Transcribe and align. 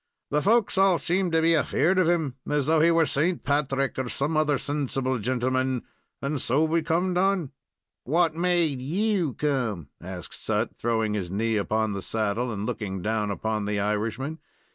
The 0.31 0.41
folks 0.41 0.79
all 0.79 0.97
seem 0.97 1.29
to 1.29 1.43
be 1.43 1.55
afeard 1.55 1.99
of 1.99 2.09
him, 2.09 2.33
as 2.49 2.65
though 2.65 2.79
he 2.79 2.89
were 2.89 3.05
St. 3.05 3.43
Patrick 3.43 3.99
or 3.99 4.09
some 4.09 4.35
other 4.35 4.57
sensible 4.57 5.19
gintleman, 5.19 5.83
and 6.23 6.41
so 6.41 6.63
we 6.63 6.81
comed 6.81 7.19
on." 7.19 7.51
"What 8.03 8.33
made 8.35 8.81
you 8.81 9.35
come?" 9.35 9.89
asked 10.01 10.41
Sut, 10.43 10.75
throwing 10.79 11.13
his 11.13 11.29
knee 11.29 11.55
upon 11.55 11.93
the 11.93 12.01
saddle 12.01 12.51
and 12.51 12.65
looking 12.65 13.03
down 13.03 13.29
upon 13.29 13.65
the 13.65 13.79
Irishman. 13.79 14.39